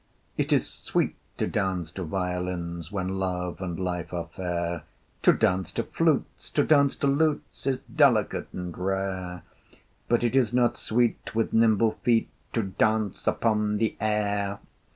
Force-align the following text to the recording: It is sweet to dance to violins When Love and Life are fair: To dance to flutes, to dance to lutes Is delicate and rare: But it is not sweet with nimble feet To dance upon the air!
It 0.35 0.51
is 0.51 0.67
sweet 0.67 1.15
to 1.37 1.45
dance 1.45 1.91
to 1.91 2.03
violins 2.03 2.91
When 2.91 3.19
Love 3.19 3.61
and 3.61 3.79
Life 3.79 4.11
are 4.13 4.29
fair: 4.35 4.81
To 5.21 5.31
dance 5.31 5.71
to 5.73 5.83
flutes, 5.83 6.49
to 6.49 6.63
dance 6.63 6.95
to 6.95 7.05
lutes 7.07 7.67
Is 7.67 7.81
delicate 7.81 8.47
and 8.51 8.75
rare: 8.75 9.43
But 10.07 10.23
it 10.23 10.35
is 10.35 10.55
not 10.55 10.75
sweet 10.75 11.35
with 11.35 11.53
nimble 11.53 11.99
feet 12.01 12.29
To 12.53 12.63
dance 12.63 13.27
upon 13.27 13.77
the 13.77 13.95
air! 13.99 14.57